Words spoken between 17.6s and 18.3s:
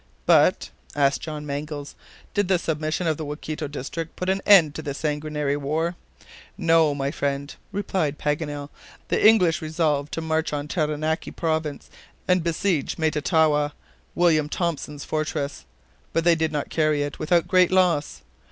loss.